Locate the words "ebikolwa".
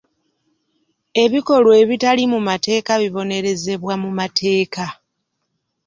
1.23-1.73